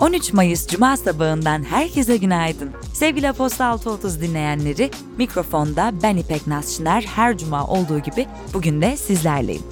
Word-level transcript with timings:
13 0.00 0.32
Mayıs 0.32 0.68
Cuma 0.68 0.96
sabahından 0.96 1.62
herkese 1.64 2.16
günaydın. 2.16 2.70
Sevgili 2.94 3.28
Aposta 3.28 3.66
630 3.66 4.20
dinleyenleri, 4.20 4.90
mikrofonda 5.18 5.92
ben 6.02 6.16
İpek 6.16 6.46
Nasşiner 6.46 7.02
her 7.02 7.38
cuma 7.38 7.66
olduğu 7.66 7.98
gibi 7.98 8.26
bugün 8.54 8.82
de 8.82 8.96
sizlerleyim. 8.96 9.62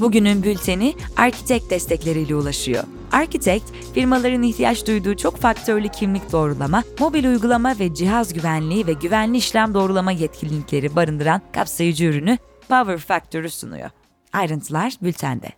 Bugünün 0.00 0.42
bülteni 0.42 0.94
Arkitek 1.16 1.70
destekleriyle 1.70 2.34
ulaşıyor. 2.34 2.84
Architect, 3.12 3.64
firmaların 3.94 4.42
ihtiyaç 4.42 4.86
duyduğu 4.86 5.16
çok 5.16 5.36
faktörlü 5.36 5.88
kimlik 5.88 6.32
doğrulama, 6.32 6.82
mobil 7.00 7.24
uygulama 7.24 7.74
ve 7.78 7.94
cihaz 7.94 8.34
güvenliği 8.34 8.86
ve 8.86 8.92
güvenli 8.92 9.36
işlem 9.36 9.74
doğrulama 9.74 10.12
yetkinlikleri 10.12 10.96
barındıran 10.96 11.40
kapsayıcı 11.52 12.04
ürünü 12.04 12.38
Power 12.68 12.98
Factor'ı 12.98 13.50
sunuyor. 13.50 13.90
Ayrıntılar 14.32 14.94
bültende. 15.02 15.48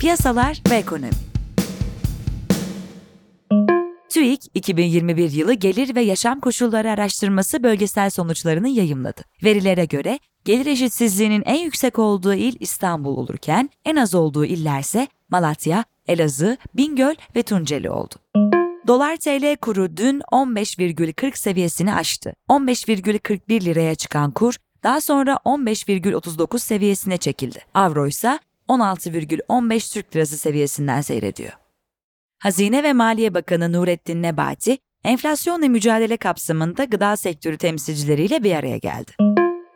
Piyasalar 0.00 0.62
ve 0.70 0.74
ekonomi 0.74 1.10
TÜİK 4.16 4.40
2021 4.54 5.30
yılı 5.30 5.54
gelir 5.54 5.94
ve 5.94 6.00
yaşam 6.00 6.40
koşulları 6.40 6.90
araştırması 6.90 7.62
bölgesel 7.62 8.10
sonuçlarını 8.10 8.68
yayımladı. 8.68 9.20
Verilere 9.44 9.84
göre 9.84 10.18
gelir 10.44 10.66
eşitsizliğinin 10.66 11.42
en 11.46 11.64
yüksek 11.64 11.98
olduğu 11.98 12.34
il 12.34 12.56
İstanbul 12.60 13.16
olurken 13.16 13.70
en 13.84 13.96
az 13.96 14.14
olduğu 14.14 14.44
illerse 14.44 15.08
Malatya, 15.28 15.84
Elazığ, 16.06 16.56
Bingöl 16.74 17.14
ve 17.36 17.42
Tunceli 17.42 17.90
oldu. 17.90 18.14
Dolar 18.86 19.16
TL 19.16 19.56
kuru 19.56 19.96
dün 19.96 20.20
15,40 20.20 21.38
seviyesini 21.38 21.94
aştı. 21.94 22.32
15,41 22.48 23.64
liraya 23.64 23.94
çıkan 23.94 24.30
kur 24.30 24.56
daha 24.86 25.00
sonra 25.00 25.38
15,39 25.44 26.58
seviyesine 26.58 27.16
çekildi. 27.16 27.58
Avro 27.74 28.06
ise 28.06 28.38
16,15 28.68 29.92
Türk 29.92 30.16
Lirası 30.16 30.36
seviyesinden 30.38 31.00
seyrediyor. 31.00 31.52
Hazine 32.38 32.82
ve 32.82 32.92
Maliye 32.92 33.34
Bakanı 33.34 33.72
Nurettin 33.72 34.22
Nebati, 34.22 34.78
enflasyonla 35.04 35.68
mücadele 35.68 36.16
kapsamında 36.16 36.84
gıda 36.84 37.16
sektörü 37.16 37.56
temsilcileriyle 37.56 38.44
bir 38.44 38.54
araya 38.54 38.76
geldi. 38.76 39.12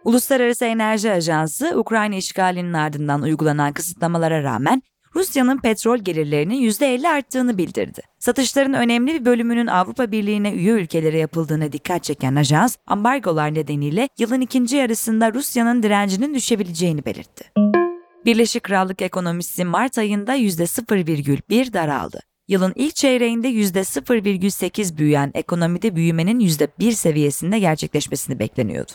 Uluslararası 0.05 0.65
Enerji 0.65 1.13
Ajansı, 1.13 1.79
Ukrayna 1.79 2.15
işgalinin 2.15 2.73
ardından 2.73 3.23
uygulanan 3.23 3.73
kısıtlamalara 3.73 4.43
rağmen 4.43 4.83
Rusya'nın 5.17 5.59
petrol 5.59 5.99
gelirlerinin 5.99 6.63
%50 6.63 7.09
arttığını 7.09 7.59
bildirdi. 7.59 8.01
Satışların 8.19 8.73
önemli 8.73 9.15
bir 9.15 9.25
bölümünün 9.25 9.67
Avrupa 9.67 10.13
Birliği'ne 10.13 10.53
üye 10.53 10.73
ülkelere 10.73 11.19
yapıldığına 11.19 11.73
dikkat 11.73 12.05
çeken 12.05 12.37
ajans, 12.37 12.77
ambargolar 12.87 13.55
nedeniyle 13.55 14.09
yılın 14.19 14.41
ikinci 14.41 14.77
yarısında 14.77 15.35
Rusya'nın 15.35 15.83
direncinin 15.83 16.35
düşebileceğini 16.35 17.05
belirtti. 17.05 17.45
Birleşik 18.25 18.63
Krallık 18.63 19.03
ekonomisi 19.03 19.65
Mart 19.65 19.99
ayında 19.99 20.37
%0,1 20.37 21.73
daraldı. 21.73 22.21
Yılın 22.49 22.73
ilk 22.77 22.95
çeyreğinde 22.95 23.51
%0,8 23.51 24.99
büyüyen 24.99 25.31
ekonomide 25.35 25.97
büyümenin 25.97 26.41
%1 26.41 26.93
seviyesinde 26.93 27.59
gerçekleşmesini 27.59 28.39
bekleniyordu. 28.39 28.93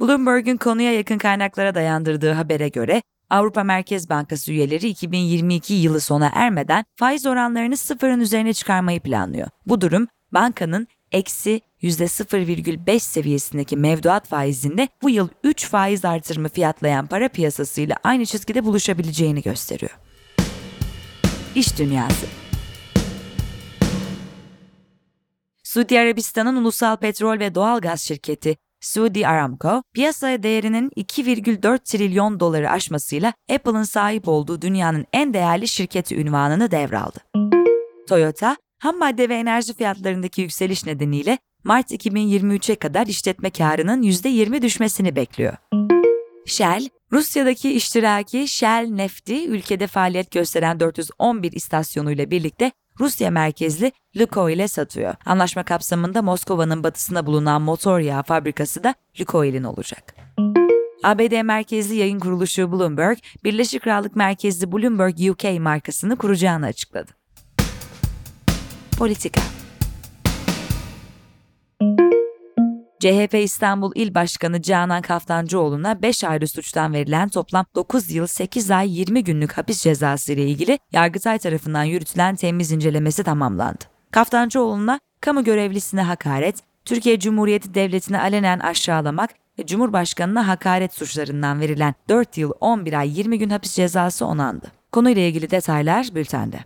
Bloomberg'un 0.00 0.56
konuya 0.56 0.92
yakın 0.92 1.18
kaynaklara 1.18 1.74
dayandırdığı 1.74 2.32
habere 2.32 2.68
göre 2.68 3.02
Avrupa 3.30 3.64
Merkez 3.64 4.10
Bankası 4.10 4.52
üyeleri 4.52 4.88
2022 4.88 5.74
yılı 5.74 6.00
sona 6.00 6.30
ermeden 6.34 6.84
faiz 6.96 7.26
oranlarını 7.26 7.76
sıfırın 7.76 8.20
üzerine 8.20 8.54
çıkarmayı 8.54 9.00
planlıyor. 9.00 9.48
Bu 9.66 9.80
durum 9.80 10.08
bankanın 10.32 10.88
eksi 11.12 11.60
%0,5 11.82 12.98
seviyesindeki 13.00 13.76
mevduat 13.76 14.28
faizinde 14.28 14.88
bu 15.02 15.10
yıl 15.10 15.28
3 15.44 15.66
faiz 15.68 16.04
artırımı 16.04 16.48
fiyatlayan 16.48 17.06
para 17.06 17.28
piyasasıyla 17.28 17.96
aynı 18.04 18.26
çizgide 18.26 18.64
buluşabileceğini 18.64 19.42
gösteriyor. 19.42 19.98
İş 21.54 21.78
Dünyası 21.78 22.26
Suudi 25.62 26.00
Arabistan'ın 26.00 26.56
ulusal 26.56 26.96
petrol 26.96 27.38
ve 27.38 27.54
doğal 27.54 27.80
gaz 27.80 28.00
şirketi 28.00 28.56
Saudi 28.86 29.28
Aramco, 29.28 29.82
piyasaya 29.94 30.42
değerinin 30.42 30.90
2,4 30.90 31.78
trilyon 31.84 32.40
doları 32.40 32.70
aşmasıyla 32.70 33.32
Apple'ın 33.50 33.82
sahip 33.82 34.28
olduğu 34.28 34.62
dünyanın 34.62 35.06
en 35.12 35.34
değerli 35.34 35.68
şirketi 35.68 36.16
ünvanını 36.16 36.70
devraldı. 36.70 37.18
Toyota, 38.08 38.56
ham 38.78 38.98
madde 38.98 39.28
ve 39.28 39.34
enerji 39.34 39.74
fiyatlarındaki 39.74 40.42
yükseliş 40.42 40.86
nedeniyle 40.86 41.38
Mart 41.64 41.90
2023'e 41.90 42.74
kadar 42.74 43.06
işletme 43.06 43.50
karının 43.50 44.02
%20 44.02 44.62
düşmesini 44.62 45.16
bekliyor. 45.16 45.56
Shell, 46.46 46.88
Rusya'daki 47.12 47.72
iştiraki 47.72 48.48
Shell 48.48 48.88
Nefti 48.90 49.48
ülkede 49.48 49.86
faaliyet 49.86 50.30
gösteren 50.30 50.80
411 50.80 51.52
istasyonuyla 51.52 52.30
birlikte 52.30 52.72
Rusya 53.00 53.30
merkezli 53.30 53.92
Lukoil'e 54.16 54.68
satıyor. 54.68 55.14
Anlaşma 55.24 55.62
kapsamında 55.62 56.22
Moskova'nın 56.22 56.84
batısında 56.84 57.26
bulunan 57.26 57.62
motor 57.62 57.98
yağı 57.98 58.22
fabrikası 58.22 58.84
da 58.84 58.94
Lukoil'in 59.20 59.64
olacak. 59.64 60.14
ABD 61.04 61.42
merkezli 61.42 61.94
yayın 61.94 62.18
kuruluşu 62.18 62.72
Bloomberg, 62.72 63.18
Birleşik 63.44 63.82
Krallık 63.82 64.16
merkezli 64.16 64.72
Bloomberg 64.72 65.30
UK 65.30 65.60
markasını 65.60 66.16
kuracağını 66.16 66.66
açıkladı. 66.66 67.10
Politika 68.98 69.40
CHP 73.06 73.34
İstanbul 73.34 73.92
İl 73.94 74.14
Başkanı 74.14 74.62
Canan 74.62 75.02
Kaftancıoğlu'na 75.02 76.02
5 76.02 76.24
ayrı 76.24 76.48
suçtan 76.48 76.92
verilen 76.92 77.28
toplam 77.28 77.66
9 77.74 78.10
yıl 78.10 78.26
8 78.26 78.70
ay 78.70 78.98
20 78.98 79.24
günlük 79.24 79.52
hapis 79.52 79.82
cezası 79.82 80.32
ile 80.32 80.46
ilgili 80.46 80.78
Yargıtay 80.92 81.38
tarafından 81.38 81.84
yürütülen 81.84 82.36
temiz 82.36 82.72
incelemesi 82.72 83.24
tamamlandı. 83.24 83.84
Kaftancıoğlu'na 84.10 85.00
kamu 85.20 85.44
görevlisine 85.44 86.02
hakaret, 86.02 86.56
Türkiye 86.84 87.18
Cumhuriyeti 87.18 87.74
Devleti'ni 87.74 88.18
alenen 88.18 88.58
aşağılamak 88.58 89.30
ve 89.58 89.66
Cumhurbaşkanı'na 89.66 90.48
hakaret 90.48 90.94
suçlarından 90.94 91.60
verilen 91.60 91.94
4 92.08 92.38
yıl 92.38 92.52
11 92.60 92.92
ay 92.92 93.18
20 93.18 93.38
gün 93.38 93.50
hapis 93.50 93.74
cezası 93.74 94.26
onandı. 94.26 94.72
Konuyla 94.92 95.22
ilgili 95.22 95.50
detaylar 95.50 96.08
bültende. 96.14 96.58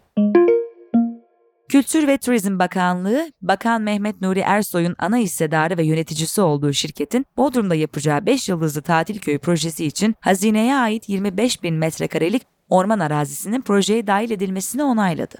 Kültür 1.71 2.07
ve 2.09 2.19
Turizm 2.19 2.59
Bakanlığı, 2.59 3.33
Bakan 3.43 3.83
Mehmet 3.83 4.21
Nuri 4.21 4.41
Ersoy'un 4.41 4.97
ana 4.99 5.17
hissedarı 5.17 5.79
ve 5.79 5.83
yöneticisi 5.85 6.41
olduğu 6.41 6.73
şirketin 6.73 7.27
Bodrum'da 7.37 7.75
yapacağı 7.75 8.27
5 8.27 8.49
yıldızlı 8.49 8.83
tatil 8.83 9.19
köyü 9.19 9.39
projesi 9.39 9.87
için 9.87 10.15
hazineye 10.21 10.77
ait 10.77 11.09
25 11.09 11.63
bin 11.63 11.75
metrekarelik 11.75 12.43
orman 12.69 12.99
arazisinin 12.99 13.61
projeye 13.61 14.07
dahil 14.07 14.31
edilmesini 14.31 14.83
onayladı. 14.83 15.37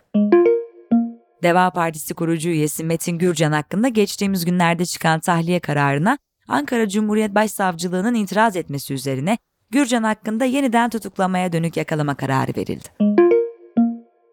Deva 1.43 1.71
Partisi 1.71 2.15
kurucu 2.15 2.49
üyesi 2.49 2.85
Metin 2.85 3.19
Gürcan 3.19 3.53
hakkında 3.53 3.89
geçtiğimiz 3.89 4.45
günlerde 4.45 4.85
çıkan 4.85 5.21
tahliye 5.21 5.61
kararına 5.61 6.19
Ankara 6.49 6.89
Cumhuriyet 6.89 7.35
Başsavcılığı'nın 7.35 8.15
itiraz 8.15 8.57
etmesi 8.57 8.95
üzerine 8.95 9.39
Gürcan 9.71 10.03
hakkında 10.03 10.45
yeniden 10.45 10.91
tutuklamaya 10.91 11.53
dönük 11.53 11.77
yakalama 11.77 12.15
kararı 12.15 12.53
verildi. 12.57 13.20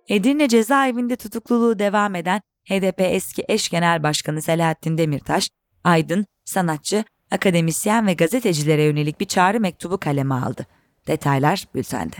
Edirne 0.08 0.48
cezaevinde 0.48 1.16
tutukluluğu 1.16 1.80
devam 1.80 2.16
eden 2.16 2.42
HDP 2.70 3.02
eski 3.02 3.46
eş 3.48 3.70
genel 3.70 4.04
başkanı 4.04 4.42
Selahattin 4.42 4.98
Demirtaş, 4.98 5.50
aydın, 5.84 6.26
sanatçı, 6.46 7.04
akademisyen 7.32 8.08
ve 8.08 8.14
gazetecilere 8.14 8.84
yönelik 8.84 9.20
bir 9.20 9.26
çağrı 9.26 9.60
mektubu 9.60 9.98
kaleme 9.98 10.36
aldı. 10.36 10.66
Detaylar 11.08 11.66
bültende. 11.76 12.16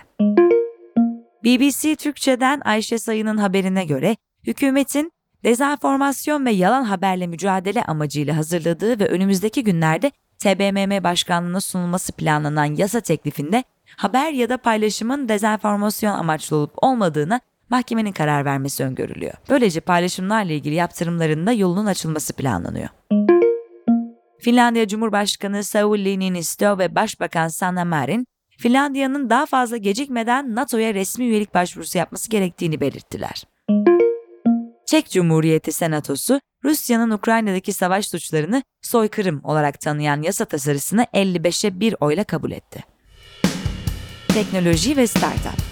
BBC 1.44 1.96
Türkçe'den 1.96 2.62
Ayşe 2.66 3.00
Sayın'ın 3.00 3.38
haberine 3.38 3.86
göre 3.86 4.16
hükümetin 4.48 5.12
dezenformasyon 5.44 6.46
ve 6.46 6.52
yalan 6.52 6.84
haberle 6.84 7.28
mücadele 7.28 7.84
amacıyla 7.84 8.38
hazırladığı 8.38 9.00
ve 9.00 9.08
önümüzdeki 9.08 9.64
günlerde 9.64 10.12
TBMM 10.40 11.04
Başkanlığı'na 11.04 11.62
sunulması 11.62 12.12
planlanan 12.12 12.76
yasa 12.76 13.00
teklifinde 13.00 13.64
haber 13.98 14.32
ya 14.32 14.50
da 14.50 14.58
paylaşımın 14.58 15.30
dezenformasyon 15.30 16.14
amaçlı 16.14 16.58
olup 16.58 16.74
olmadığına 16.76 17.42
mahkemenin 17.70 18.12
karar 18.12 18.46
vermesi 18.46 18.84
öngörülüyor. 18.84 19.34
Böylece 19.50 19.80
paylaşımlarla 19.80 20.54
ilgili 20.54 20.76
yaptırımlarında 20.76 21.52
yolunun 21.52 21.86
açılması 21.86 22.34
planlanıyor. 22.34 22.90
Finlandiya 24.40 24.88
Cumhurbaşkanı 24.88 25.64
Sauli 25.64 26.20
Niinisto 26.20 26.78
ve 26.78 26.96
Başbakan 26.96 27.48
Sanna 27.48 27.86
Marin, 27.86 28.28
Finlandiya'nın 28.58 29.30
daha 29.30 29.46
fazla 29.46 29.78
gecikmeden 29.78 30.56
NATO'ya 30.56 30.94
resmi 30.94 31.26
üyelik 31.26 31.54
başvurusu 31.54 31.98
yapması 31.98 32.30
gerektiğini 32.30 32.82
belirttiler. 32.82 33.44
Çek 34.86 35.10
Cumhuriyeti 35.10 35.72
Senatosu, 35.72 36.40
Rusya'nın 36.64 37.12
Ukrayna'daki 37.12 37.74
savaş 37.74 38.08
suçlarını 38.08 38.64
soykırım 38.82 39.42
olarak 39.44 39.80
tanıyan 39.82 40.22
yasa 40.22 40.46
tasarısını 40.46 41.04
55'e 41.04 41.80
1 41.80 41.96
oyla 42.00 42.24
kabul 42.24 42.52
etti. 42.52 42.84
Teknoloji 44.28 44.98
ve 44.98 45.08
Startup 45.08 45.67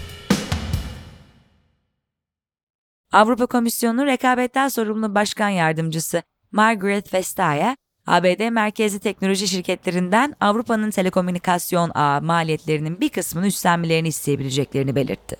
Avrupa 3.16 3.46
Komisyonu 3.46 4.06
Rekabetten 4.06 4.68
Sorumlu 4.68 5.14
Başkan 5.14 5.48
Yardımcısı 5.48 6.22
Margaret 6.52 7.14
Vestager, 7.14 7.76
ABD 8.06 8.50
merkezli 8.50 8.98
teknoloji 8.98 9.48
şirketlerinden 9.48 10.34
Avrupa'nın 10.40 10.90
telekomünikasyon 10.90 11.90
ağı 11.94 12.22
maliyetlerinin 12.22 13.00
bir 13.00 13.08
kısmını 13.08 13.46
üstlenmelerini 13.46 14.08
isteyebileceklerini 14.08 14.94
belirtti. 14.96 15.36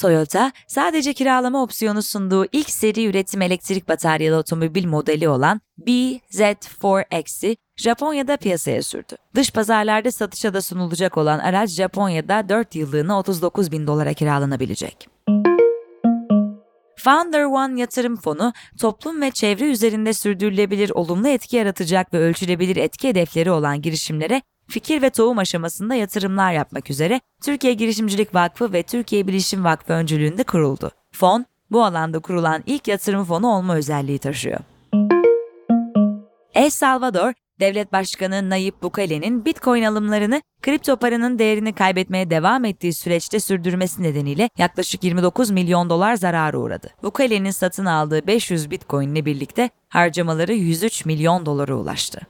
Toyota, 0.00 0.52
sadece 0.68 1.12
kiralama 1.12 1.62
opsiyonu 1.62 2.02
sunduğu 2.02 2.46
ilk 2.52 2.70
seri 2.70 3.06
üretim 3.06 3.42
elektrik 3.42 3.88
bataryalı 3.88 4.36
otomobil 4.36 4.86
modeli 4.86 5.28
olan 5.28 5.60
BZ4X'i 5.86 7.56
Japonya'da 7.76 8.36
piyasaya 8.36 8.82
sürdü. 8.82 9.16
Dış 9.34 9.50
pazarlarda 9.50 10.12
satışa 10.12 10.54
da 10.54 10.62
sunulacak 10.62 11.16
olan 11.16 11.38
araç 11.38 11.70
Japonya'da 11.70 12.48
4 12.48 12.74
yıllığına 12.74 13.18
39 13.18 13.72
bin 13.72 13.86
dolara 13.86 14.12
kiralanabilecek. 14.12 15.08
Founder 17.08 17.44
One 17.44 17.80
Yatırım 17.80 18.16
Fonu, 18.16 18.52
toplum 18.80 19.20
ve 19.20 19.30
çevre 19.30 19.64
üzerinde 19.64 20.12
sürdürülebilir 20.12 20.90
olumlu 20.90 21.28
etki 21.28 21.56
yaratacak 21.56 22.14
ve 22.14 22.18
ölçülebilir 22.18 22.76
etki 22.76 23.08
hedefleri 23.08 23.50
olan 23.50 23.82
girişimlere 23.82 24.42
fikir 24.68 25.02
ve 25.02 25.10
tohum 25.10 25.38
aşamasında 25.38 25.94
yatırımlar 25.94 26.52
yapmak 26.52 26.90
üzere 26.90 27.20
Türkiye 27.42 27.72
Girişimcilik 27.72 28.34
Vakfı 28.34 28.72
ve 28.72 28.82
Türkiye 28.82 29.26
Bilişim 29.26 29.64
Vakfı 29.64 29.92
öncülüğünde 29.92 30.42
kuruldu. 30.42 30.90
Fon, 31.12 31.46
bu 31.70 31.84
alanda 31.84 32.18
kurulan 32.18 32.62
ilk 32.66 32.88
yatırım 32.88 33.24
fonu 33.24 33.46
olma 33.46 33.76
özelliği 33.76 34.18
taşıyor. 34.18 34.58
El 36.54 36.70
Salvador, 36.70 37.32
Devlet 37.60 37.92
Başkanı 37.92 38.50
Nayib 38.50 38.74
Bukele'nin 38.82 39.44
Bitcoin 39.44 39.82
alımlarını 39.82 40.42
kripto 40.62 40.96
paranın 40.96 41.38
değerini 41.38 41.72
kaybetmeye 41.72 42.30
devam 42.30 42.64
ettiği 42.64 42.92
süreçte 42.92 43.40
sürdürmesi 43.40 44.02
nedeniyle 44.02 44.50
yaklaşık 44.58 45.04
29 45.04 45.50
milyon 45.50 45.90
dolar 45.90 46.14
zarara 46.14 46.58
uğradı. 46.58 46.88
Bukele'nin 47.02 47.50
satın 47.50 47.84
aldığı 47.84 48.26
500 48.26 48.70
Bitcoin 48.70 49.14
ile 49.14 49.24
birlikte 49.24 49.70
harcamaları 49.88 50.52
103 50.54 51.04
milyon 51.04 51.46
dolara 51.46 51.74
ulaştı. 51.74 52.20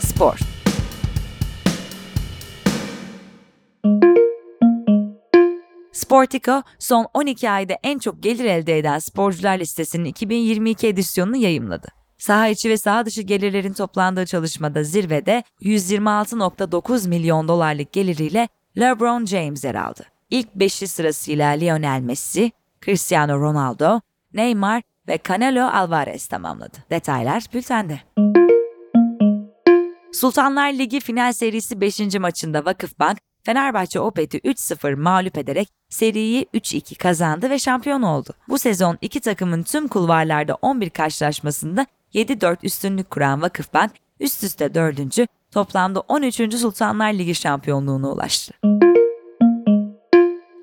Spor 0.00 0.53
Sportico, 5.94 6.62
son 6.78 7.06
12 7.14 7.50
ayda 7.50 7.78
en 7.82 7.98
çok 7.98 8.22
gelir 8.22 8.44
elde 8.44 8.78
eden 8.78 8.98
sporcular 8.98 9.58
listesinin 9.58 10.04
2022 10.04 10.86
edisyonunu 10.86 11.36
yayımladı. 11.36 11.88
Saha 12.18 12.48
içi 12.48 12.70
ve 12.70 12.78
saha 12.78 13.06
dışı 13.06 13.22
gelirlerin 13.22 13.72
toplandığı 13.72 14.26
çalışmada 14.26 14.82
zirvede 14.82 15.44
126.9 15.60 17.08
milyon 17.08 17.48
dolarlık 17.48 17.92
geliriyle 17.92 18.48
LeBron 18.78 19.26
James 19.26 19.64
yer 19.64 19.74
aldı. 19.74 20.04
İlk 20.30 20.54
beşli 20.54 20.88
sırasıyla 20.88 21.50
Lionel 21.50 22.00
Messi, 22.00 22.52
Cristiano 22.84 23.40
Ronaldo, 23.40 24.00
Neymar 24.32 24.82
ve 25.08 25.18
Canelo 25.28 25.64
Alvarez 25.64 26.26
tamamladı. 26.26 26.78
Detaylar 26.90 27.44
bültende. 27.54 28.00
Sultanlar 30.12 30.72
Ligi 30.72 31.00
final 31.00 31.32
serisi 31.32 31.80
5. 31.80 32.00
maçında 32.18 32.64
Vakıfbank, 32.64 33.18
Fenerbahçe 33.44 34.00
Opet'i 34.00 34.38
3-0 34.38 34.96
mağlup 34.96 35.38
ederek 35.38 35.68
seriyi 35.88 36.46
3-2 36.54 36.94
kazandı 36.94 37.50
ve 37.50 37.58
şampiyon 37.58 38.02
oldu. 38.02 38.30
Bu 38.48 38.58
sezon 38.58 38.98
iki 39.00 39.20
takımın 39.20 39.62
tüm 39.62 39.88
kulvarlarda 39.88 40.54
11 40.54 40.90
karşılaşmasında 40.90 41.86
7-4 42.14 42.56
üstünlük 42.62 43.10
kuran 43.10 43.42
Vakıfbank 43.42 43.92
üst 44.20 44.42
üste 44.44 44.74
4. 44.74 44.98
toplamda 45.50 46.00
13. 46.00 46.36
Sultanlar 46.54 47.12
Ligi 47.12 47.34
şampiyonluğuna 47.34 48.12
ulaştı. 48.12 48.54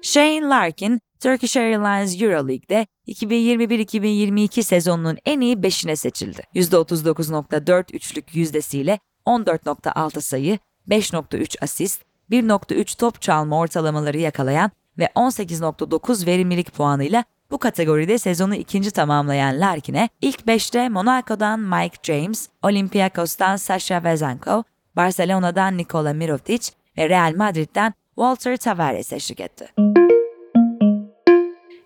Shane 0.01 0.41
Larkin, 0.41 1.01
Turkish 1.19 1.57
Airlines 1.57 2.21
Euroleague'de 2.21 2.87
2021-2022 3.07 4.63
sezonunun 4.63 5.17
en 5.25 5.39
iyi 5.41 5.55
5'ine 5.55 5.95
seçildi. 5.95 6.41
%39.4 6.55 7.93
üçlük 7.93 8.35
yüzdesiyle 8.35 8.99
14.6 9.25 10.21
sayı, 10.21 10.59
5.3 10.89 11.63
asist, 11.63 12.01
1.3 12.31 12.97
top 12.97 13.21
çalma 13.21 13.59
ortalamaları 13.59 14.17
yakalayan 14.17 14.71
ve 14.97 15.05
18.9 15.05 16.25
verimlilik 16.25 16.73
puanıyla 16.73 17.23
bu 17.51 17.57
kategoride 17.57 18.17
sezonu 18.17 18.55
ikinci 18.55 18.91
tamamlayan 18.91 19.59
Larkin'e 19.59 20.09
ilk 20.21 20.39
5'te 20.39 20.89
Monaco'dan 20.89 21.59
Mike 21.59 21.97
James, 22.03 22.49
Olympiakos'tan 22.63 23.55
Sasha 23.55 24.03
Vezenko, 24.03 24.63
Barcelona'dan 24.95 25.77
Nikola 25.77 26.13
Mirotic 26.13 26.71
ve 26.97 27.09
Real 27.09 27.33
Madrid'den 27.35 27.93
Walter 28.15 28.57
Tavares 28.57 29.13
eşlik 29.13 29.39
etti. 29.39 29.67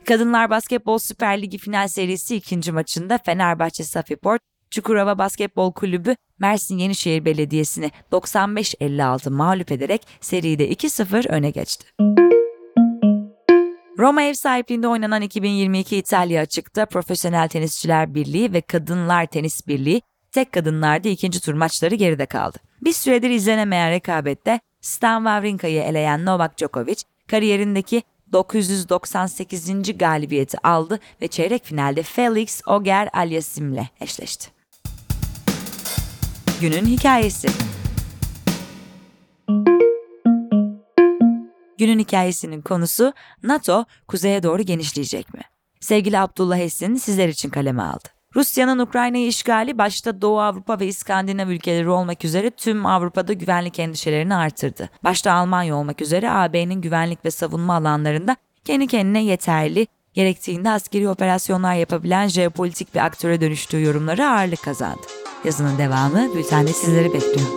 Kadınlar 0.06 0.50
Basketbol 0.50 0.97
Süper 0.97 1.42
Ligi 1.42 1.57
final 1.57 1.88
serisi 1.88 2.36
ikinci 2.36 2.71
maçında 2.71 3.19
Fenerbahçe 3.25 3.83
Safiport, 3.83 4.42
Çukurova 4.75 5.18
Basketbol 5.18 5.72
Kulübü 5.72 6.16
Mersin 6.39 6.77
Yenişehir 6.77 7.25
Belediyesi'ni 7.25 7.92
95-56 8.12 9.30
mağlup 9.30 9.72
ederek 9.72 10.07
seride 10.22 10.69
2-0 10.69 11.30
öne 11.30 11.50
geçti. 11.50 11.86
Roma 14.00 14.22
ev 14.22 14.33
sahipliğinde 14.33 14.88
oynanan 14.88 15.22
2022 15.22 15.98
İtalya 15.98 16.42
Açık'ta 16.42 16.86
Profesyonel 16.86 17.48
Tenisçiler 17.48 18.16
Birliği 18.16 18.54
ve 18.54 18.62
Kadınlar 18.62 19.25
Tenis 19.25 19.68
Birliği 19.68 20.01
tek 20.31 20.51
kadınlarda 20.51 21.10
ikinci 21.10 21.42
tur 21.42 21.54
maçları 21.54 21.95
geride 21.95 22.25
kaldı. 22.25 22.57
Bir 22.81 22.94
süredir 22.94 23.30
izlenemeyen 23.30 23.92
rekabette 23.92 24.60
Stan 24.81 25.19
Wawrinka'yı 25.19 25.81
eleyen 25.81 26.25
Novak 26.25 26.57
Djokovic 26.57 26.98
kariyerindeki 27.28 28.04
998. 28.31 29.98
galibiyeti 29.98 30.68
aldı 30.68 31.00
ve 31.21 31.28
çeyrek 31.28 31.66
finalde 31.66 32.04
Felix 32.04 32.62
Auger 32.66 33.10
Aliasim'le 33.13 33.88
eşleşti. 34.01 34.55
Günün 36.62 36.86
hikayesi. 36.86 37.48
Günün 41.78 42.00
hikayesinin 42.00 42.62
konusu 42.62 43.13
NATO 43.44 43.86
kuzeye 44.07 44.44
doğru 44.44 44.62
genişleyecek 44.62 45.34
mi? 45.34 45.42
Sevgili 45.80 46.19
Abdullah 46.19 46.57
Esin 46.57 46.96
sizler 46.96 47.30
için 47.30 47.50
kaleme 47.50 47.84
aldı. 47.84 48.07
Rusya'nın 48.36 48.80
Ukrayna'yı 48.80 49.28
işgali 49.28 49.78
başta 49.78 50.22
Doğu 50.22 50.40
Avrupa 50.40 50.80
ve 50.80 50.88
İskandinav 50.88 51.48
ülkeleri 51.48 51.90
olmak 51.90 52.25
üzere 52.25 52.50
tüm 52.50 52.86
Avrupa'da 52.86 53.34
güvenlik 53.34 53.80
endişelerini 53.80 54.36
artırdı. 54.36 54.90
Başta 55.04 55.34
Almanya 55.34 55.75
olmak 55.75 56.02
üzere 56.02 56.31
AB'nin 56.31 56.81
güvenlik 56.81 57.25
ve 57.25 57.31
savunma 57.31 57.75
alanlarında 57.75 58.36
kendi 58.66 58.88
kendine 58.88 59.24
yeterli, 59.24 59.88
gerektiğinde 60.13 60.69
askeri 60.69 61.10
operasyonlar 61.10 61.75
yapabilen 61.75 62.28
jeopolitik 62.28 62.96
bir 62.96 63.00
aktöre 63.00 63.42
dönüştüğü 63.42 63.81
yorumları 63.81 64.28
ağırlık 64.28 64.64
kazandı. 64.64 65.25
Yazının 65.45 65.78
devamı 65.78 66.33
bültende 66.35 66.73
sizleri 66.73 67.14
bekliyor. 67.14 67.47